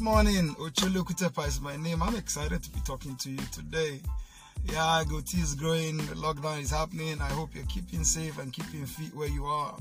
Good 0.00 0.06
morning, 0.06 0.54
Ocholo 0.54 1.04
Kutepa 1.04 1.46
is 1.46 1.60
my 1.60 1.76
name. 1.76 2.02
I'm 2.02 2.16
excited 2.16 2.62
to 2.62 2.70
be 2.70 2.80
talking 2.86 3.16
to 3.16 3.30
you 3.30 3.42
today. 3.52 4.00
Yeah, 4.64 5.04
goatee 5.06 5.42
is 5.42 5.54
growing, 5.54 5.98
lockdown 5.98 6.62
is 6.62 6.70
happening. 6.70 7.20
I 7.20 7.28
hope 7.28 7.50
you're 7.54 7.66
keeping 7.66 8.02
safe 8.02 8.38
and 8.38 8.50
keeping 8.50 8.86
fit 8.86 9.14
where 9.14 9.28
you 9.28 9.44
are. 9.44 9.76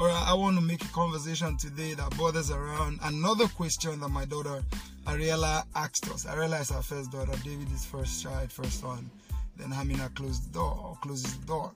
Alright, 0.00 0.26
I 0.26 0.32
want 0.32 0.56
to 0.56 0.62
make 0.62 0.82
a 0.82 0.88
conversation 0.88 1.58
today 1.58 1.92
that 1.92 2.16
borders 2.16 2.50
around 2.50 3.00
another 3.02 3.48
question 3.48 4.00
that 4.00 4.08
my 4.08 4.24
daughter 4.24 4.62
Ariella 5.06 5.64
asked 5.76 6.10
us. 6.10 6.24
Ariella 6.24 6.62
is 6.62 6.70
our 6.70 6.82
first 6.82 7.12
daughter, 7.12 7.32
David 7.44 7.70
is 7.70 7.84
first 7.84 8.22
child, 8.22 8.50
first 8.50 8.80
son. 8.80 9.10
Then 9.58 9.68
Hamina 9.68 10.14
closed 10.14 10.48
the 10.48 10.54
door 10.54 10.80
or 10.82 10.96
closes 11.02 11.36
the 11.36 11.46
door. 11.46 11.70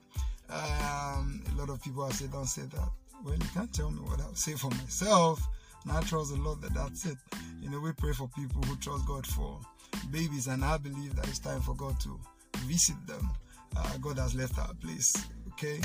Um, 0.49 1.43
a 1.53 1.59
lot 1.59 1.69
of 1.69 1.83
people 1.83 2.03
have 2.03 2.15
said, 2.15 2.31
don't 2.31 2.47
say 2.47 2.63
that. 2.63 2.89
Well, 3.23 3.35
you 3.35 3.47
can't 3.53 3.71
tell 3.71 3.91
me 3.91 3.99
what 3.99 4.21
I'll 4.21 4.33
say 4.33 4.53
for 4.53 4.71
myself. 4.71 5.39
Trust 6.07 6.35
the 6.35 6.41
Lord 6.41 6.61
that 6.61 6.73
that's 6.73 7.05
it. 7.05 7.17
You 7.65 7.71
know, 7.71 7.79
we 7.79 7.93
pray 7.93 8.13
for 8.13 8.27
people 8.27 8.61
who 8.61 8.75
trust 8.75 9.07
God 9.07 9.25
for 9.25 9.59
babies, 10.11 10.45
and 10.45 10.63
I 10.63 10.77
believe 10.77 11.15
that 11.15 11.27
it's 11.27 11.39
time 11.39 11.61
for 11.61 11.73
God 11.73 11.99
to 12.01 12.19
visit 12.67 12.95
them. 13.07 13.27
Uh, 13.75 13.97
God 13.99 14.19
has 14.19 14.35
left 14.35 14.59
our 14.59 14.71
place. 14.75 15.15
Okay, 15.53 15.81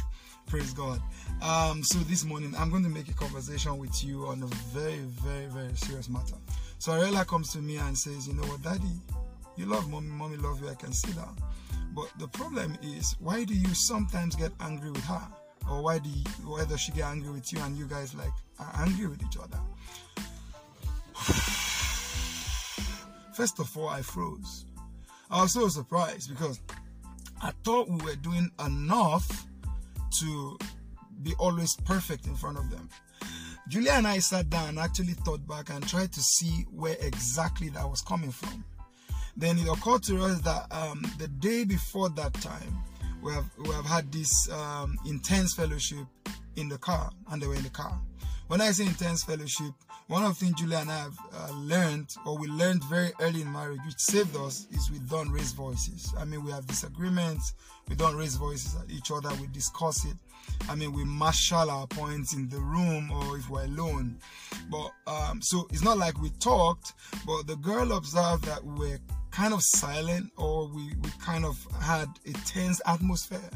praise 0.47 0.75
God. 0.75 1.01
Um, 1.41 1.83
so 1.83 1.99
this 2.01 2.23
morning, 2.23 2.55
I'm 2.59 2.69
going 2.69 2.83
to 2.83 2.91
make 2.91 3.09
a 3.09 3.15
conversation 3.15 3.79
with 3.79 4.05
you 4.05 4.27
on 4.27 4.43
a 4.43 4.47
very, 4.75 4.99
very, 5.25 5.47
very 5.47 5.75
serious 5.75 6.11
matter. 6.11 6.35
So 6.77 6.93
Ariella 6.93 7.27
comes 7.27 7.51
to 7.55 7.61
me 7.61 7.79
and 7.79 7.97
says, 7.97 8.29
"You 8.29 8.35
know 8.35 8.47
what, 8.49 8.61
Daddy, 8.61 9.01
you 9.57 9.65
love 9.65 9.89
mommy, 9.89 10.11
mommy 10.11 10.37
love 10.37 10.61
you. 10.61 10.69
I 10.69 10.75
can 10.75 10.93
see 10.93 11.13
that." 11.13 11.33
But 11.95 12.13
the 12.19 12.29
problem 12.29 12.77
is, 12.83 13.17
why 13.21 13.45
do 13.45 13.55
you 13.55 13.73
sometimes 13.73 14.37
get 14.37 14.53
angry 14.61 14.91
with 14.91 15.05
her? 15.05 15.27
Or 15.67 15.83
why 15.83 15.99
do 15.99 16.11
you, 16.11 16.25
why 16.45 16.67
does 16.67 16.81
she 16.81 16.93
get 16.93 17.07
angry 17.07 17.33
with 17.33 17.51
you 17.55 17.61
and 17.61 17.75
you 17.75 17.87
guys 17.87 18.15
like 18.15 18.35
are 18.59 18.71
angry 18.81 19.07
with 19.07 19.23
each 19.23 19.39
other? 19.39 19.61
First 23.35 23.59
of 23.59 23.77
all, 23.77 23.89
I 23.89 24.03
froze. 24.03 24.67
I 25.31 25.43
was 25.43 25.53
so 25.53 25.69
surprised 25.69 26.29
because 26.31 26.61
I 27.43 27.53
thought 27.65 27.89
we 27.89 28.05
were 28.05 28.17
doing 28.17 28.51
enough 28.65 29.47
to 30.21 30.59
be 31.23 31.35
always 31.39 31.77
perfect 31.85 32.27
in 32.27 32.35
front 32.35 32.59
of 32.59 32.71
them. 32.71 32.89
Julia 33.69 33.93
and 33.93 34.07
I 34.07 34.19
sat 34.19 34.51
down 34.51 34.79
actually 34.79 35.13
thought 35.13 35.47
back 35.47 35.71
and 35.71 35.87
tried 35.87 36.13
to 36.13 36.21
see 36.21 36.67
where 36.73 36.97
exactly 37.01 37.69
that 37.71 37.89
was 37.89 38.03
coming 38.03 38.33
from. 38.33 38.65
Then 39.37 39.59
it 39.59 39.69
occurred 39.69 40.03
to 40.05 40.21
us 40.25 40.41
that 40.41 40.67
um, 40.73 41.05
the 41.19 41.29
day 41.29 41.65
before 41.65 42.09
that 42.11 42.35
time, 42.35 42.83
we 43.23 43.33
have 43.33 43.47
we 43.59 43.71
have 43.71 43.87
had 43.87 44.11
this 44.11 44.51
um, 44.51 44.97
intense 45.07 45.55
fellowship 45.55 46.05
in 46.57 46.69
the 46.69 46.79
car, 46.79 47.11
and 47.31 47.41
they 47.41 47.47
were 47.47 47.55
in 47.55 47.63
the 47.63 47.71
car. 47.71 48.01
When 48.51 48.61
I 48.61 48.73
say 48.73 48.85
intense 48.87 49.23
fellowship, 49.23 49.73
one 50.09 50.25
of 50.25 50.37
the 50.37 50.45
things 50.45 50.59
Julia 50.59 50.79
and 50.79 50.91
I 50.91 50.99
have 50.99 51.17
uh, 51.33 51.53
learned, 51.53 52.13
or 52.27 52.37
we 52.37 52.49
learned 52.49 52.83
very 52.83 53.13
early 53.21 53.43
in 53.43 53.53
marriage, 53.53 53.79
which 53.87 54.01
saved 54.01 54.35
us, 54.35 54.67
is 54.73 54.91
we 54.91 54.99
don't 55.09 55.31
raise 55.31 55.53
voices. 55.53 56.13
I 56.19 56.25
mean, 56.25 56.45
we 56.45 56.51
have 56.51 56.67
disagreements, 56.67 57.55
we 57.89 57.95
don't 57.95 58.17
raise 58.17 58.35
voices 58.35 58.75
at 58.75 58.91
each 58.91 59.13
other, 59.13 59.29
we 59.41 59.47
discuss 59.53 60.05
it. 60.05 60.17
I 60.69 60.75
mean, 60.75 60.93
we 60.93 61.05
marshal 61.05 61.71
our 61.71 61.87
points 61.87 62.35
in 62.35 62.49
the 62.49 62.59
room 62.59 63.13
or 63.13 63.39
if 63.39 63.49
we're 63.49 63.67
alone. 63.67 64.17
But 64.69 64.91
um, 65.07 65.41
so 65.41 65.69
it's 65.71 65.85
not 65.85 65.99
like 65.99 66.21
we 66.21 66.31
talked, 66.41 66.95
but 67.25 67.47
the 67.47 67.55
girl 67.55 67.93
observed 67.93 68.47
that 68.47 68.65
we 68.65 68.75
were 68.91 68.99
kind 69.31 69.55
of 69.55 69.63
silent 69.63 70.33
or 70.37 70.67
we, 70.67 70.93
we 71.01 71.11
kind 71.25 71.45
of 71.45 71.57
had 71.81 72.09
a 72.27 72.33
tense 72.47 72.81
atmosphere. 72.85 73.51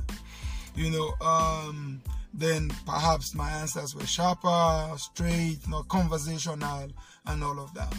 You 0.77 0.93
know, 0.93 1.27
um, 1.27 2.01
then 2.37 2.69
perhaps 2.85 3.35
my 3.35 3.49
answers 3.49 3.95
were 3.95 4.07
sharper, 4.07 4.91
straight, 4.97 5.59
not 5.69 5.89
conversational, 5.89 6.89
and 7.27 7.45
all 7.45 7.61
of 7.61 7.73
that. 7.75 7.95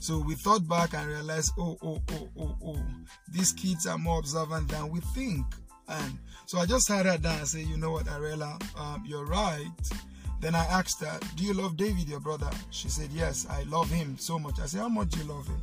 So 0.00 0.18
we 0.18 0.36
thought 0.36 0.66
back 0.68 0.94
and 0.94 1.06
realized, 1.08 1.52
oh, 1.58 1.76
oh, 1.82 2.00
oh, 2.12 2.28
oh, 2.38 2.56
oh, 2.64 2.82
these 3.28 3.52
kids 3.52 3.86
are 3.86 3.98
more 3.98 4.20
observant 4.20 4.68
than 4.68 4.88
we 4.90 5.00
think. 5.14 5.44
And 5.88 6.18
so 6.46 6.58
I 6.58 6.66
just 6.66 6.88
had 6.88 7.06
her 7.06 7.18
down 7.18 7.38
and 7.38 7.48
say, 7.48 7.62
you 7.62 7.76
know 7.76 7.90
what, 7.90 8.06
Ariella, 8.06 8.62
um, 8.78 9.02
you're 9.04 9.26
right. 9.26 9.68
Then 10.40 10.54
I 10.54 10.64
asked 10.66 11.02
her, 11.04 11.18
do 11.36 11.44
you 11.44 11.52
love 11.52 11.76
David, 11.76 12.08
your 12.08 12.20
brother? 12.20 12.48
She 12.70 12.88
said, 12.88 13.10
yes, 13.12 13.46
I 13.50 13.64
love 13.64 13.90
him 13.90 14.16
so 14.18 14.38
much. 14.38 14.60
I 14.60 14.66
said, 14.66 14.80
how 14.80 14.88
much 14.88 15.10
do 15.10 15.20
you 15.20 15.26
love 15.26 15.46
him? 15.46 15.60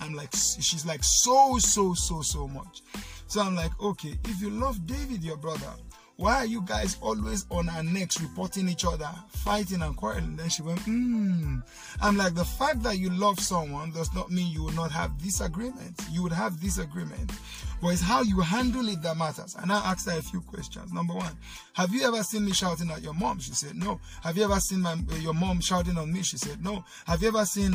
I'm 0.00 0.14
like, 0.14 0.32
she's 0.32 0.86
like, 0.86 1.02
so, 1.02 1.58
so, 1.58 1.94
so, 1.94 2.20
so 2.20 2.46
much. 2.46 2.82
So 3.26 3.40
I'm 3.40 3.54
like, 3.54 3.72
okay, 3.82 4.18
if 4.24 4.40
you 4.40 4.50
love 4.50 4.86
David, 4.86 5.24
your 5.24 5.36
brother, 5.36 5.72
why 6.20 6.36
are 6.36 6.46
you 6.46 6.60
guys 6.60 6.98
always 7.00 7.46
on 7.50 7.70
our 7.70 7.82
necks 7.82 8.20
reporting 8.20 8.68
each 8.68 8.84
other, 8.84 9.08
fighting 9.28 9.80
and 9.80 9.96
quarreling? 9.96 10.36
Then 10.36 10.50
she 10.50 10.60
went, 10.60 10.78
hmm. 10.80 11.60
I'm 12.02 12.18
like, 12.18 12.34
the 12.34 12.44
fact 12.44 12.82
that 12.82 12.98
you 12.98 13.08
love 13.08 13.40
someone 13.40 13.90
does 13.92 14.14
not 14.14 14.30
mean 14.30 14.52
you 14.52 14.62
will 14.64 14.72
not 14.72 14.90
have 14.90 15.16
disagreements. 15.16 16.06
You 16.10 16.22
would 16.22 16.32
have 16.32 16.60
disagreements. 16.60 17.38
But 17.80 17.94
it's 17.94 18.02
how 18.02 18.20
you 18.20 18.38
handle 18.40 18.86
it 18.90 19.00
that 19.00 19.16
matters. 19.16 19.56
And 19.58 19.72
I 19.72 19.78
asked 19.78 20.10
her 20.10 20.18
a 20.18 20.22
few 20.22 20.42
questions. 20.42 20.92
Number 20.92 21.14
one, 21.14 21.32
have 21.72 21.94
you 21.94 22.06
ever 22.06 22.22
seen 22.22 22.44
me 22.44 22.52
shouting 22.52 22.90
at 22.90 23.00
your 23.00 23.14
mom? 23.14 23.38
She 23.38 23.52
said, 23.52 23.74
no. 23.74 23.98
Have 24.22 24.36
you 24.36 24.44
ever 24.44 24.60
seen 24.60 24.82
my, 24.82 24.96
your 25.20 25.32
mom 25.32 25.60
shouting 25.62 25.96
on 25.96 26.12
me? 26.12 26.22
She 26.22 26.36
said, 26.36 26.62
no. 26.62 26.84
Have 27.06 27.22
you 27.22 27.28
ever 27.28 27.46
seen 27.46 27.74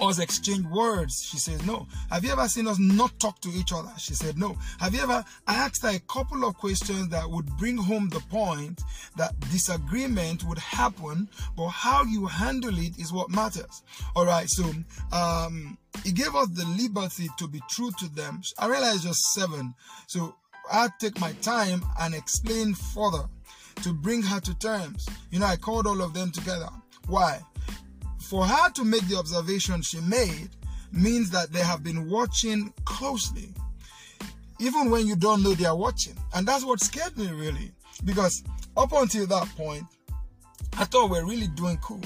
us 0.00 0.18
exchange 0.18 0.66
words? 0.66 1.26
She 1.28 1.38
says, 1.38 1.64
No. 1.66 1.86
Have 2.10 2.24
you 2.24 2.32
ever 2.32 2.48
seen 2.48 2.66
us 2.66 2.78
not 2.78 3.18
talk 3.18 3.40
to 3.40 3.48
each 3.50 3.72
other? 3.72 3.92
She 3.98 4.14
said, 4.14 4.38
No. 4.38 4.56
Have 4.80 4.94
you 4.94 5.02
ever? 5.02 5.24
I 5.46 5.54
asked 5.54 5.82
her 5.82 5.90
a 5.90 6.00
couple 6.00 6.44
of 6.44 6.56
questions 6.56 7.08
that 7.08 7.28
would 7.28 7.46
bring 7.56 7.76
home 7.76 8.08
the 8.08 8.20
point 8.20 8.82
that 9.16 9.38
disagreement 9.50 10.44
would 10.44 10.58
happen, 10.58 11.28
but 11.56 11.68
how 11.68 12.04
you 12.04 12.26
handle 12.26 12.76
it 12.78 12.98
is 12.98 13.12
what 13.12 13.30
matters. 13.30 13.82
All 14.14 14.26
right, 14.26 14.48
so 14.48 14.64
um, 15.12 15.78
he 16.04 16.12
gave 16.12 16.34
us 16.34 16.48
the 16.48 16.66
liberty 16.66 17.28
to 17.38 17.48
be 17.48 17.60
true 17.70 17.90
to 17.98 18.08
them. 18.14 18.42
I 18.58 18.68
realize 18.68 19.02
just 19.02 19.32
seven, 19.32 19.74
so 20.06 20.34
I 20.70 20.88
take 20.98 21.20
my 21.20 21.32
time 21.42 21.84
and 22.00 22.14
explain 22.14 22.74
further 22.74 23.24
to 23.82 23.92
bring 23.92 24.22
her 24.22 24.40
to 24.40 24.58
terms. 24.58 25.06
You 25.30 25.40
know, 25.40 25.46
I 25.46 25.56
called 25.56 25.86
all 25.86 26.00
of 26.02 26.14
them 26.14 26.30
together. 26.30 26.68
Why? 27.06 27.40
For 28.26 28.44
her 28.44 28.70
to 28.70 28.84
make 28.84 29.06
the 29.08 29.16
observation 29.16 29.82
she 29.82 30.00
made 30.00 30.50
means 30.92 31.30
that 31.30 31.52
they 31.52 31.60
have 31.60 31.82
been 31.82 32.10
watching 32.10 32.72
closely, 32.84 33.54
even 34.58 34.90
when 34.90 35.06
you 35.06 35.16
don't 35.16 35.42
know 35.42 35.54
they 35.54 35.64
are 35.64 35.76
watching. 35.76 36.14
And 36.34 36.46
that's 36.46 36.64
what 36.64 36.80
scared 36.80 37.16
me 37.16 37.30
really, 37.30 37.72
because 38.04 38.42
up 38.76 38.92
until 38.92 39.26
that 39.28 39.48
point, 39.56 39.84
I 40.76 40.84
thought 40.84 41.10
we 41.10 41.18
we're 41.18 41.26
really 41.26 41.48
doing 41.48 41.78
cool. 41.78 42.00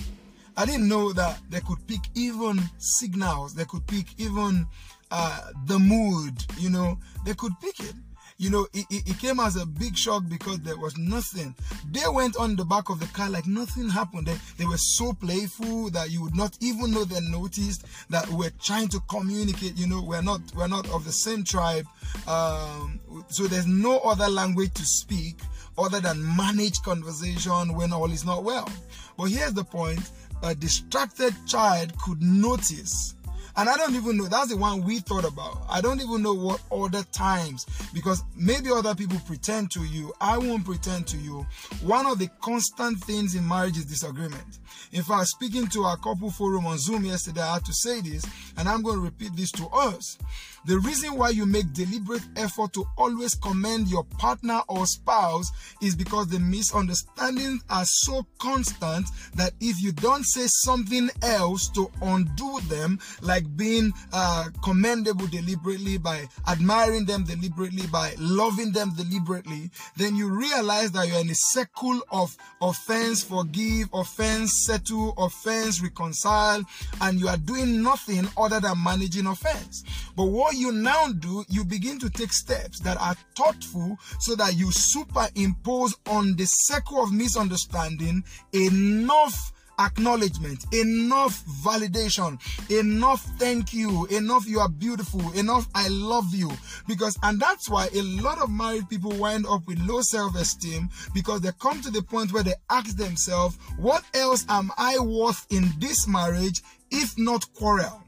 I 0.57 0.67
didn't 0.67 0.89
know 0.89 1.13
that 1.15 1.39
they 1.49 1.61
could 1.61 1.87
pick 1.87 2.01
even 2.15 2.61
signals, 2.79 3.55
they 3.55 3.65
could 3.65 3.87
pick 3.87 4.07
even 4.19 4.67
uh, 5.11 5.51
the 5.67 5.79
mood, 5.79 6.35
you 6.59 6.71
know, 6.71 6.99
they 7.25 7.35
could 7.35 7.53
pick 7.61 7.81
it 7.81 7.95
you 8.41 8.49
know, 8.49 8.67
it, 8.73 8.87
it, 8.89 9.07
it, 9.07 9.19
came 9.19 9.39
as 9.39 9.57
a 9.57 9.67
big 9.67 9.95
shock 9.95 10.23
because 10.27 10.61
there 10.61 10.79
was 10.79 10.97
nothing. 10.97 11.55
They 11.93 12.09
went 12.11 12.39
on 12.39 12.57
the 12.57 12.65
back 12.65 12.89
of 12.89 12.99
the 12.99 13.05
car 13.09 13.29
like 13.29 13.47
nothing 13.47 13.91
happened. 13.91 14.29
They, 14.29 14.37
they 14.57 14.65
were 14.65 14.79
so 14.79 15.13
playful 15.13 15.91
that 15.91 16.11
you 16.11 16.23
would 16.23 16.35
not 16.35 16.57
even 16.63 16.91
know 16.91 17.05
they 17.05 17.21
noticed 17.21 17.85
that 18.09 18.27
we're 18.31 18.53
trying 18.63 18.89
to 18.89 19.01
communicate. 19.11 19.77
You 19.77 19.89
know, 19.89 20.03
we're 20.03 20.23
not 20.23 20.41
we're 20.57 20.69
not 20.69 20.89
of 20.89 21.05
the 21.05 21.13
same 21.13 21.45
tribe, 21.45 21.85
um, 22.27 22.99
so 23.29 23.43
there's 23.47 23.67
no 23.67 23.99
other 23.99 24.29
language 24.29 24.73
to 24.73 24.87
speak 24.87 25.37
other 25.77 26.01
than 26.01 26.25
manage 26.35 26.81
conversation 26.81 27.75
when 27.75 27.93
all 27.93 28.11
is 28.11 28.25
not 28.25 28.43
well. 28.43 28.71
But 29.19 29.25
here's 29.25 29.53
the 29.53 29.65
point: 29.65 30.01
a 30.43 30.55
distracted 30.55 31.35
child 31.47 31.93
could 31.99 32.23
notice 32.23 33.17
and 33.57 33.69
I 33.69 33.77
don't 33.77 33.95
even 33.95 34.17
know, 34.17 34.27
that's 34.27 34.51
the 34.51 34.57
one 34.57 34.85
we 34.85 34.99
thought 35.01 35.25
about. 35.25 35.63
I 35.69 35.81
don't 35.81 36.01
even 36.01 36.23
know 36.23 36.35
what 36.35 36.61
other 36.71 37.03
times, 37.13 37.67
because 37.93 38.23
maybe 38.37 38.71
other 38.71 38.95
people 38.95 39.19
pretend 39.27 39.71
to 39.73 39.85
you. 39.85 40.13
I 40.21 40.39
won't 40.39 40.65
pretend 40.65 41.07
to 41.09 41.17
you. 41.17 41.47
One 41.83 42.07
of 42.07 42.19
the 42.19 42.29
constant 42.41 43.03
things 43.05 43.35
in 43.35 43.47
marriage 43.47 43.77
is 43.77 43.85
disagreement. 43.85 44.59
In 44.93 45.03
fact, 45.03 45.29
speaking 45.29 45.67
to 45.69 45.85
our 45.85 45.97
couple 45.97 46.31
forum 46.31 46.67
on 46.67 46.79
Zoom 46.79 47.05
yesterday, 47.05 47.43
I 47.43 47.55
had 47.55 47.65
to 47.65 47.73
say 47.73 48.01
this, 48.01 48.25
and 48.57 48.69
I'm 48.69 48.83
going 48.83 48.97
to 48.97 49.03
repeat 49.03 49.37
this 49.37 49.53
to 49.53 49.67
us. 49.69 50.19
The 50.67 50.79
reason 50.79 51.17
why 51.17 51.31
you 51.31 51.47
make 51.47 51.73
deliberate 51.73 52.27
effort 52.37 52.73
to 52.75 52.85
always 52.99 53.35
commend 53.35 53.89
your 53.89 54.05
partner 54.05 54.61
or 54.69 54.87
spouse 54.87 55.51
is 55.81 55.97
because 55.97 56.29
the 56.29 56.39
misunderstandings 56.39 57.63
are 57.71 57.85
so 57.85 58.27
constant 58.39 59.07
that 59.35 59.53
if 59.61 59.83
you 59.83 59.93
don't 59.93 60.25
say 60.25 60.47
something 60.47 61.09
else 61.23 61.71
to 61.71 61.91
undo 62.03 62.61
them, 62.69 62.99
like 63.23 63.45
being 63.57 63.93
uh, 64.13 64.49
commendable 64.63 65.27
deliberately, 65.29 65.97
by 65.97 66.27
admiring 66.47 67.07
them 67.07 67.25
deliberately, 67.25 67.87
by 67.87 68.15
loving 68.19 68.73
them 68.73 68.93
deliberately, 68.97 69.71
then 69.97 70.15
you 70.15 70.29
realize 70.29 70.93
that 70.93 71.09
you're 71.09 71.21
in 71.21 71.31
a 71.31 71.35
circle 71.35 72.01
of 72.13 72.37
offense, 72.61 73.25
forgive, 73.25 73.89
offense, 73.95 74.65
settle, 74.67 75.15
offense, 75.17 75.83
reconcile, 75.83 76.63
and 77.01 77.19
you 77.19 77.29
are 77.29 77.39
doing 77.39 77.83
nothing 77.83 78.29
other 78.37 78.61
than 78.61 78.83
managing 78.83 79.27
offense. 79.27 79.83
But 80.17 80.27
what 80.27 80.50
you 80.55 80.73
now 80.73 81.09
do, 81.09 81.45
you 81.49 81.65
begin 81.65 81.99
to 82.01 82.11
take 82.11 82.33
steps 82.33 82.81
that 82.81 82.97
are 82.99 83.15
thoughtful 83.37 83.99
so 84.19 84.35
that 84.37 84.57
you 84.57 84.71
superimpose 84.73 85.95
on 86.07 86.37
the 86.37 86.45
circle 86.45 87.03
of 87.03 87.13
misunderstanding 87.13 88.25
enough 88.53 89.53
acknowledgement, 89.81 90.65
enough 90.75 91.43
validation, 91.65 92.39
enough 92.71 93.23
thank 93.39 93.73
you, 93.73 94.07
enough 94.07 94.47
you 94.47 94.61
are 94.61 94.69
beautiful, 94.69 95.33
enough 95.33 95.67
I 95.75 95.89
love 95.89 96.35
you. 96.35 96.51
Because, 96.87 97.19
and 97.23 97.41
that's 97.41 97.69
why 97.69 97.89
a 97.95 98.03
lot 98.03 98.39
of 98.39 98.51
married 98.51 98.89
people 98.89 99.13
wind 99.13 99.47
up 99.49 99.67
with 99.67 99.81
low 99.81 100.03
self 100.03 100.37
esteem 100.37 100.91
because 101.15 101.41
they 101.41 101.51
come 101.59 101.81
to 101.83 101.91
the 101.91 102.03
point 102.03 102.33
where 102.33 102.43
they 102.43 102.55
ask 102.69 102.97
themselves, 102.97 103.57
what 103.79 104.05
else 104.15 104.45
am 104.49 104.71
I 104.77 104.99
worth 104.99 105.47
in 105.51 105.71
this 105.79 106.07
marriage 106.07 106.63
if 106.91 107.19
not 107.19 107.53
quarrel? 107.55 108.03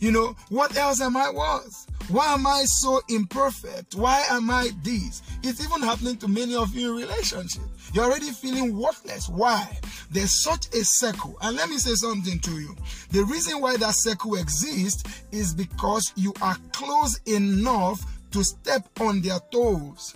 You 0.00 0.12
know, 0.12 0.36
what 0.48 0.76
else 0.76 1.00
am 1.00 1.16
I 1.16 1.30
worth? 1.30 1.86
Why 2.08 2.34
am 2.34 2.46
I 2.46 2.64
so 2.66 3.00
imperfect? 3.08 3.94
Why 3.94 4.24
am 4.30 4.50
I 4.50 4.70
this? 4.82 5.22
It's 5.42 5.64
even 5.64 5.82
happening 5.82 6.16
to 6.18 6.28
many 6.28 6.54
of 6.54 6.74
you 6.74 6.90
in 6.90 7.02
relationship. 7.02 7.62
You're 7.92 8.04
already 8.04 8.30
feeling 8.30 8.76
worthless. 8.76 9.28
Why? 9.28 9.78
There's 10.10 10.42
such 10.42 10.66
a 10.74 10.84
circle. 10.84 11.36
And 11.42 11.56
let 11.56 11.68
me 11.68 11.78
say 11.78 11.94
something 11.94 12.38
to 12.40 12.60
you. 12.60 12.76
The 13.10 13.24
reason 13.24 13.60
why 13.60 13.76
that 13.78 13.94
circle 13.94 14.36
exists 14.36 15.24
is 15.32 15.52
because 15.54 16.12
you 16.14 16.32
are 16.42 16.56
close 16.72 17.18
enough 17.26 18.00
to 18.32 18.44
step 18.44 18.88
on 19.00 19.22
their 19.22 19.38
toes. 19.50 20.14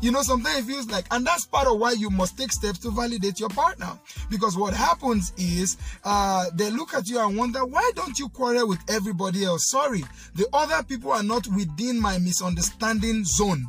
You 0.00 0.12
know, 0.12 0.22
sometimes 0.22 0.60
it 0.60 0.70
feels 0.70 0.88
like, 0.88 1.06
and 1.10 1.26
that's 1.26 1.44
part 1.44 1.66
of 1.66 1.78
why 1.78 1.92
you 1.92 2.08
must 2.08 2.38
take 2.38 2.52
steps 2.52 2.78
to 2.80 2.90
validate 2.90 3.40
your 3.40 3.48
partner. 3.48 3.98
Because 4.30 4.56
what 4.56 4.72
happens 4.72 5.32
is, 5.36 5.76
uh, 6.04 6.46
they 6.54 6.70
look 6.70 6.94
at 6.94 7.08
you 7.08 7.18
and 7.18 7.36
wonder, 7.36 7.64
why 7.64 7.90
don't 7.96 8.16
you 8.16 8.28
quarrel 8.28 8.68
with 8.68 8.78
everybody 8.88 9.44
else? 9.44 9.68
Sorry, 9.70 10.04
the 10.36 10.46
other 10.52 10.84
people 10.84 11.10
are 11.10 11.24
not 11.24 11.48
within 11.48 12.00
my 12.00 12.18
misunderstanding 12.18 13.24
zone. 13.24 13.66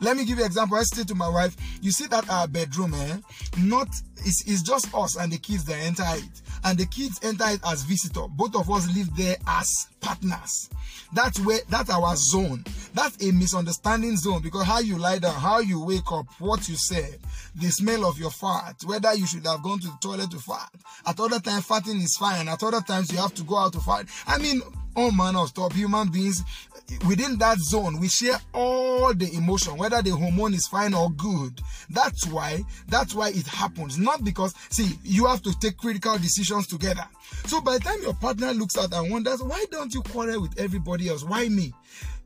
Let 0.00 0.16
me 0.16 0.24
give 0.24 0.38
you 0.38 0.44
an 0.44 0.48
example. 0.48 0.76
I 0.76 0.82
say 0.82 1.04
to 1.04 1.14
my 1.14 1.28
wife, 1.28 1.56
you 1.80 1.90
see 1.90 2.06
that 2.08 2.28
our 2.30 2.46
bedroom, 2.46 2.94
eh? 2.94 3.16
Not 3.58 3.88
it's, 4.18 4.44
it's 4.46 4.62
just 4.62 4.92
us 4.94 5.16
and 5.16 5.32
the 5.32 5.38
kids 5.38 5.64
that 5.66 5.76
enter 5.76 6.04
it. 6.06 6.42
And 6.64 6.78
the 6.78 6.86
kids 6.86 7.20
enter 7.22 7.44
it 7.48 7.60
as 7.66 7.82
visitor. 7.82 8.26
Both 8.28 8.56
of 8.56 8.70
us 8.70 8.92
live 8.94 9.14
there 9.16 9.36
as 9.46 9.88
partners. 10.00 10.68
That's 11.12 11.38
where 11.40 11.60
that's 11.68 11.90
our 11.90 12.16
zone. 12.16 12.64
That's 12.94 13.24
a 13.24 13.32
misunderstanding 13.32 14.16
zone 14.16 14.42
because 14.42 14.64
how 14.64 14.80
you 14.80 14.98
lie 14.98 15.18
down, 15.18 15.34
how 15.34 15.60
you 15.60 15.84
wake 15.84 16.10
up, 16.10 16.26
what 16.40 16.68
you 16.68 16.76
said, 16.76 17.18
the 17.54 17.68
smell 17.68 18.04
of 18.04 18.18
your 18.18 18.30
fart, 18.30 18.82
whether 18.84 19.14
you 19.14 19.26
should 19.26 19.46
have 19.46 19.62
gone 19.62 19.78
to 19.80 19.86
the 19.86 19.98
toilet 20.00 20.30
to 20.32 20.38
fart. 20.38 20.70
At 21.06 21.20
other 21.20 21.38
times, 21.38 21.66
farting 21.66 22.02
is 22.02 22.16
fine. 22.16 22.48
At 22.48 22.62
other 22.62 22.80
times, 22.80 23.12
you 23.12 23.18
have 23.18 23.34
to 23.34 23.44
go 23.44 23.56
out 23.56 23.72
to 23.74 23.80
fart. 23.80 24.06
I 24.26 24.38
mean, 24.38 24.60
all 24.96 25.12
manner 25.12 25.40
of. 25.40 25.72
Human 25.72 26.10
beings 26.10 26.42
within 27.06 27.38
that 27.38 27.58
zone, 27.58 27.98
we 28.00 28.08
share 28.08 28.38
all 28.52 29.14
the 29.14 29.32
emotion, 29.34 29.76
whether 29.76 30.02
the 30.02 30.10
hormone 30.10 30.54
is 30.54 30.66
fine 30.66 30.94
or 30.94 31.10
good. 31.10 31.60
That's 31.90 32.26
why, 32.26 32.62
that's 32.88 33.14
why 33.14 33.28
it 33.30 33.46
happens. 33.46 33.98
Not 33.98 34.24
because, 34.24 34.54
see, 34.70 34.98
you 35.02 35.26
have 35.26 35.42
to 35.42 35.58
take 35.60 35.76
critical 35.76 36.16
decisions 36.18 36.66
together. 36.66 37.04
So 37.46 37.60
by 37.60 37.78
the 37.78 37.84
time 37.84 38.02
your 38.02 38.14
partner 38.14 38.52
looks 38.52 38.76
out 38.78 38.92
and 38.92 39.10
wonders, 39.10 39.42
why 39.42 39.64
don't 39.70 39.92
you 39.94 40.02
quarrel 40.02 40.42
with 40.42 40.58
everybody 40.58 41.08
else? 41.08 41.24
Why 41.24 41.48
me? 41.48 41.72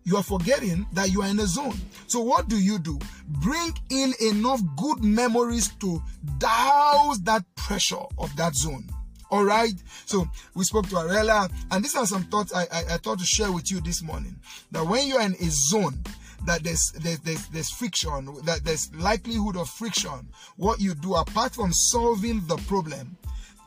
you 0.04 0.16
are 0.16 0.22
forgetting 0.22 0.86
that 0.92 1.10
you 1.12 1.22
are 1.22 1.28
in 1.28 1.38
a 1.40 1.46
zone. 1.46 1.78
So, 2.06 2.20
what 2.20 2.48
do 2.48 2.58
you 2.58 2.78
do? 2.78 2.98
Bring 3.28 3.72
in 3.90 4.14
enough 4.20 4.60
good 4.76 5.04
memories 5.04 5.68
to 5.80 6.02
douse 6.38 7.18
that 7.20 7.44
pressure 7.54 8.02
of 8.18 8.34
that 8.36 8.54
zone. 8.54 8.88
All 9.30 9.44
right. 9.44 9.74
So 10.06 10.28
we 10.54 10.64
spoke 10.64 10.88
to 10.88 10.96
Ariella, 10.96 11.50
and 11.70 11.84
these 11.84 11.96
are 11.96 12.06
some 12.06 12.24
thoughts 12.24 12.52
I, 12.52 12.62
I, 12.62 12.94
I 12.94 12.96
thought 12.96 13.18
to 13.20 13.24
share 13.24 13.52
with 13.52 13.70
you 13.70 13.80
this 13.80 14.02
morning. 14.02 14.36
That 14.72 14.84
when 14.84 15.06
you 15.06 15.16
are 15.16 15.22
in 15.26 15.34
a 15.34 15.50
zone, 15.50 16.02
that 16.46 16.62
there's, 16.64 16.92
there's, 16.98 17.20
there's, 17.20 17.46
there's 17.48 17.70
friction, 17.70 18.26
that 18.44 18.64
there's 18.64 18.92
likelihood 18.94 19.56
of 19.56 19.68
friction. 19.68 20.28
What 20.56 20.80
you 20.80 20.94
do 20.94 21.14
apart 21.14 21.54
from 21.54 21.72
solving 21.72 22.46
the 22.46 22.56
problem, 22.66 23.16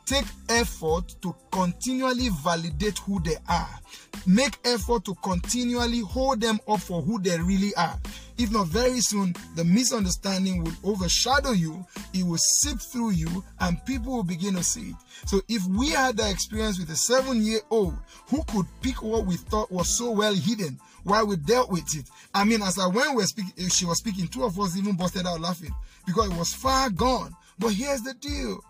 take 0.04 0.26
effort 0.48 1.14
to 1.22 1.34
continually 1.50 2.28
validate 2.42 2.98
who 2.98 3.20
they 3.22 3.36
are. 3.48 3.80
Make 4.26 4.58
effort 4.64 5.04
to 5.06 5.14
continually 5.22 6.00
hold 6.00 6.40
them 6.40 6.60
up 6.68 6.80
for 6.80 7.00
who 7.00 7.20
they 7.20 7.38
really 7.38 7.74
are. 7.76 7.98
If 8.36 8.50
not 8.50 8.66
very 8.66 9.00
soon, 9.00 9.34
the 9.54 9.64
misunderstanding 9.64 10.64
will 10.64 10.72
overshadow 10.82 11.52
you, 11.52 11.86
it 12.12 12.24
will 12.24 12.38
seep 12.38 12.80
through 12.80 13.10
you, 13.10 13.44
and 13.60 13.84
people 13.84 14.12
will 14.12 14.24
begin 14.24 14.54
to 14.56 14.64
see 14.64 14.90
it. 14.90 14.96
So, 15.26 15.40
if 15.48 15.64
we 15.66 15.90
had 15.90 16.16
that 16.16 16.32
experience 16.32 16.78
with 16.78 16.90
a 16.90 16.96
seven 16.96 17.42
year 17.42 17.60
old 17.70 17.96
who 18.28 18.42
could 18.44 18.66
pick 18.82 19.02
what 19.02 19.26
we 19.26 19.36
thought 19.36 19.70
was 19.70 19.88
so 19.88 20.10
well 20.10 20.34
hidden 20.34 20.78
while 21.04 21.26
we 21.26 21.36
dealt 21.36 21.70
with 21.70 21.94
it, 21.96 22.08
I 22.34 22.44
mean, 22.44 22.62
as 22.62 22.78
I 22.78 22.86
when 22.86 23.14
we 23.14 23.22
speaking, 23.24 23.52
eh, 23.58 23.68
she 23.68 23.86
was 23.86 23.98
speaking, 23.98 24.26
two 24.26 24.44
of 24.44 24.58
us 24.58 24.76
even 24.76 24.96
busted 24.96 25.26
out 25.26 25.40
laughing 25.40 25.74
because 26.06 26.30
it 26.30 26.36
was 26.36 26.52
far 26.52 26.90
gone. 26.90 27.34
But 27.58 27.72
here's 27.72 28.02
the 28.02 28.14
deal 28.14 28.64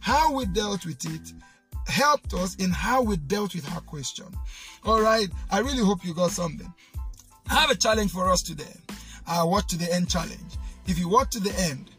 how 0.00 0.32
we 0.32 0.46
dealt 0.46 0.86
with 0.86 1.04
it 1.04 1.32
helped 1.88 2.34
us 2.34 2.54
in 2.56 2.70
how 2.70 3.02
we 3.02 3.16
dealt 3.16 3.54
with 3.54 3.66
her 3.66 3.80
question. 3.80 4.26
All 4.84 5.00
right, 5.00 5.28
I 5.50 5.58
really 5.58 5.82
hope 5.82 6.04
you 6.04 6.14
got 6.14 6.30
something. 6.30 6.72
I 7.50 7.54
have 7.54 7.70
a 7.70 7.74
challenge 7.74 8.12
for 8.12 8.30
us 8.30 8.42
today. 8.42 8.76
I 9.28 9.42
watch 9.42 9.66
to 9.68 9.78
the 9.78 9.92
end 9.92 10.08
challenge. 10.08 10.56
If 10.86 10.98
you 10.98 11.08
watch 11.08 11.30
to 11.32 11.40
the 11.40 11.54
end, 11.60 11.90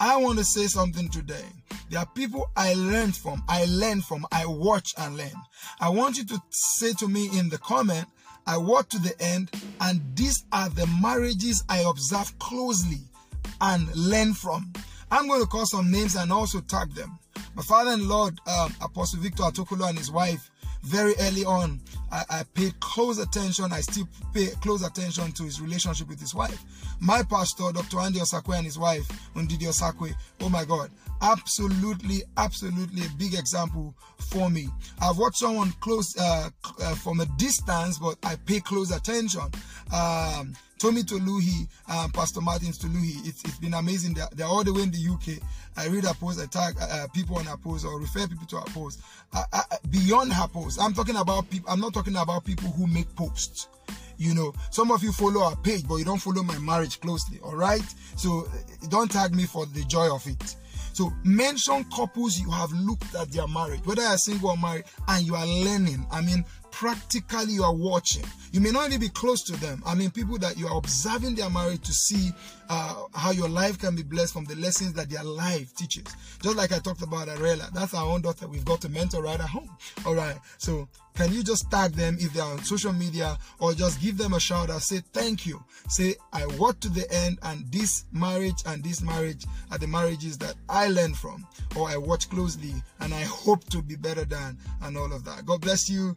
I 0.00 0.16
want 0.16 0.38
to 0.38 0.44
say 0.44 0.66
something 0.66 1.08
today. 1.10 1.44
There 1.90 1.98
are 1.98 2.06
people 2.06 2.50
I 2.56 2.74
learned 2.74 3.16
from, 3.16 3.42
I 3.48 3.66
learn 3.68 4.00
from, 4.00 4.26
I 4.32 4.46
watch 4.46 4.94
and 4.96 5.16
learn. 5.16 5.32
I 5.80 5.88
want 5.88 6.16
you 6.16 6.24
to 6.26 6.42
say 6.50 6.92
to 6.94 7.08
me 7.08 7.28
in 7.38 7.48
the 7.48 7.58
comment, 7.58 8.06
I 8.46 8.56
watch 8.56 8.88
to 8.90 8.98
the 8.98 9.14
end, 9.20 9.50
and 9.80 10.00
these 10.14 10.44
are 10.52 10.70
the 10.70 10.86
marriages 11.02 11.62
I 11.68 11.80
observe 11.80 12.38
closely 12.38 13.00
and 13.60 13.94
learn 13.94 14.32
from. 14.32 14.72
I'm 15.10 15.28
going 15.28 15.42
to 15.42 15.46
call 15.46 15.66
some 15.66 15.90
names 15.90 16.16
and 16.16 16.32
also 16.32 16.60
tag 16.60 16.94
them. 16.94 17.18
My 17.54 17.62
father 17.62 17.90
and 17.90 18.08
Lord, 18.08 18.38
um, 18.46 18.74
Apostle 18.80 19.20
Victor 19.20 19.42
Atokolo 19.42 19.88
and 19.88 19.98
his 19.98 20.10
wife, 20.10 20.50
very 20.82 21.14
early 21.20 21.44
on, 21.44 21.80
I, 22.10 22.24
I, 22.30 22.42
paid 22.54 22.78
close 22.80 23.18
attention. 23.18 23.72
I 23.72 23.80
still 23.80 24.08
pay 24.32 24.46
close 24.60 24.84
attention 24.84 25.32
to 25.32 25.42
his 25.44 25.60
relationship 25.60 26.08
with 26.08 26.20
his 26.20 26.34
wife. 26.34 26.62
My 27.00 27.22
pastor, 27.22 27.70
Dr. 27.72 28.00
Andy 28.00 28.20
Osakwe, 28.20 28.56
and 28.56 28.64
his 28.64 28.78
wife, 28.78 29.06
Ndidi 29.34 29.66
Osakwe. 29.68 30.14
Oh 30.40 30.48
my 30.48 30.64
God, 30.64 30.90
absolutely, 31.20 32.22
absolutely 32.36 33.02
a 33.02 33.10
big 33.18 33.34
example 33.34 33.94
for 34.18 34.50
me. 34.50 34.68
I've 35.00 35.18
watched 35.18 35.38
someone 35.38 35.72
close 35.80 36.16
uh, 36.18 36.50
uh, 36.82 36.94
from 36.96 37.20
a 37.20 37.26
distance, 37.36 37.98
but 37.98 38.16
I 38.22 38.36
pay 38.36 38.60
close 38.60 38.90
attention. 38.90 39.42
Um, 39.92 40.54
Tommy 40.78 41.02
Toluhi, 41.02 41.66
um, 41.88 42.10
Pastor 42.12 42.40
Martins 42.40 42.78
Toluhi. 42.78 43.26
It's, 43.26 43.42
it's 43.44 43.58
been 43.58 43.74
amazing. 43.74 44.14
They're, 44.14 44.28
they're, 44.32 44.46
all 44.46 44.62
the 44.62 44.72
way 44.72 44.82
in 44.82 44.90
the 44.92 45.08
UK. 45.12 45.42
I 45.76 45.88
read 45.88 46.04
her 46.04 46.14
post, 46.14 46.40
I 46.40 46.46
tag 46.46 46.76
uh, 46.80 47.08
people 47.12 47.36
on 47.36 47.46
her 47.46 47.56
post 47.56 47.84
or 47.84 47.98
refer 47.98 48.26
people 48.26 48.46
to 48.46 48.56
her 48.56 48.66
post. 48.66 49.00
Beyond 49.90 50.32
her 50.32 50.48
post, 50.48 50.80
I'm 50.80 50.94
talking 50.94 51.16
about 51.16 51.50
people. 51.50 51.70
I'm 51.70 51.80
not 51.80 51.94
talking 51.98 52.16
about 52.16 52.44
people 52.44 52.68
who 52.70 52.86
make 52.86 53.12
posts. 53.16 53.66
You 54.18 54.32
know, 54.32 54.52
some 54.70 54.92
of 54.92 55.02
you 55.02 55.10
follow 55.10 55.42
our 55.42 55.56
page, 55.56 55.82
but 55.88 55.96
you 55.96 56.04
don't 56.04 56.18
follow 56.20 56.44
my 56.44 56.56
marriage 56.58 57.00
closely. 57.00 57.40
All 57.42 57.56
right, 57.56 57.82
so 58.16 58.46
don't 58.88 59.10
tag 59.10 59.34
me 59.34 59.46
for 59.46 59.66
the 59.66 59.82
joy 59.84 60.14
of 60.14 60.24
it. 60.28 60.54
So 60.92 61.12
mention 61.24 61.84
couples 61.94 62.38
you 62.38 62.50
have 62.52 62.70
looked 62.72 63.16
at 63.16 63.32
their 63.32 63.48
marriage, 63.48 63.80
whether 63.84 64.02
you're 64.02 64.16
single 64.16 64.50
or 64.50 64.56
married, 64.56 64.84
and 65.08 65.26
you 65.26 65.34
are 65.34 65.46
learning. 65.46 66.06
I 66.12 66.20
mean, 66.20 66.44
practically 66.78 67.54
you 67.54 67.64
are 67.64 67.74
watching. 67.74 68.22
You 68.52 68.60
may 68.60 68.70
not 68.70 68.86
even 68.86 69.00
be 69.00 69.08
close 69.08 69.42
to 69.42 69.52
them. 69.56 69.82
I 69.84 69.96
mean, 69.96 70.12
people 70.12 70.38
that 70.38 70.56
you 70.56 70.68
are 70.68 70.78
observing 70.78 71.34
their 71.34 71.50
marriage 71.50 71.82
to 71.82 71.92
see 71.92 72.30
uh, 72.68 73.02
how 73.14 73.32
your 73.32 73.48
life 73.48 73.80
can 73.80 73.96
be 73.96 74.04
blessed 74.04 74.32
from 74.32 74.44
the 74.44 74.54
lessons 74.54 74.92
that 74.92 75.10
their 75.10 75.24
life 75.24 75.74
teaches. 75.74 76.04
Just 76.40 76.56
like 76.56 76.70
I 76.70 76.78
talked 76.78 77.02
about 77.02 77.26
Ariella, 77.26 77.72
that's 77.72 77.94
our 77.94 78.06
own 78.06 78.22
daughter. 78.22 78.46
We've 78.46 78.64
got 78.64 78.80
to 78.82 78.88
mentor 78.90 79.24
right 79.24 79.40
at 79.40 79.48
home. 79.48 79.68
All 80.06 80.14
right. 80.14 80.36
So 80.58 80.88
can 81.16 81.32
you 81.32 81.42
just 81.42 81.68
tag 81.68 81.94
them 81.94 82.16
if 82.20 82.32
they're 82.32 82.44
on 82.44 82.62
social 82.62 82.92
media 82.92 83.36
or 83.58 83.72
just 83.72 84.00
give 84.00 84.16
them 84.16 84.34
a 84.34 84.38
shout 84.38 84.70
out? 84.70 84.82
Say 84.82 85.00
thank 85.12 85.46
you. 85.46 85.60
Say 85.88 86.14
I 86.32 86.46
worked 86.60 86.82
to 86.82 86.90
the 86.90 87.12
end 87.12 87.40
and 87.42 87.64
this 87.72 88.04
marriage 88.12 88.62
and 88.66 88.84
this 88.84 89.02
marriage 89.02 89.44
are 89.72 89.78
the 89.78 89.88
marriages 89.88 90.38
that 90.38 90.54
I 90.68 90.86
learned 90.90 91.16
from 91.16 91.44
or 91.76 91.88
I 91.88 91.96
watch 91.96 92.30
closely 92.30 92.72
and 93.00 93.12
I 93.12 93.22
hope 93.22 93.64
to 93.70 93.82
be 93.82 93.96
better 93.96 94.24
than 94.24 94.58
and 94.82 94.96
all 94.96 95.12
of 95.12 95.24
that. 95.24 95.44
God 95.44 95.60
bless 95.60 95.90
you. 95.90 96.16